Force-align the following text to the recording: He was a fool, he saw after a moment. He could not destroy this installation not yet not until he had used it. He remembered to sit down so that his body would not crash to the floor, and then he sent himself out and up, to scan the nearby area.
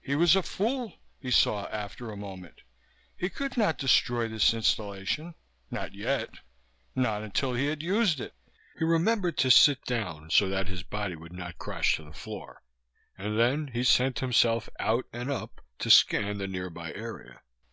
He 0.00 0.14
was 0.14 0.36
a 0.36 0.42
fool, 0.44 1.00
he 1.18 1.32
saw 1.32 1.66
after 1.66 2.08
a 2.12 2.16
moment. 2.16 2.60
He 3.16 3.28
could 3.28 3.56
not 3.56 3.76
destroy 3.76 4.28
this 4.28 4.54
installation 4.54 5.34
not 5.68 5.92
yet 5.94 6.28
not 6.94 7.24
until 7.24 7.54
he 7.54 7.66
had 7.66 7.82
used 7.82 8.20
it. 8.20 8.34
He 8.78 8.84
remembered 8.84 9.36
to 9.38 9.50
sit 9.50 9.82
down 9.84 10.30
so 10.30 10.48
that 10.48 10.68
his 10.68 10.84
body 10.84 11.16
would 11.16 11.32
not 11.32 11.58
crash 11.58 11.96
to 11.96 12.04
the 12.04 12.12
floor, 12.12 12.62
and 13.18 13.36
then 13.36 13.66
he 13.66 13.82
sent 13.82 14.20
himself 14.20 14.68
out 14.78 15.06
and 15.12 15.28
up, 15.28 15.60
to 15.80 15.90
scan 15.90 16.38
the 16.38 16.46
nearby 16.46 16.92
area. 16.92 17.42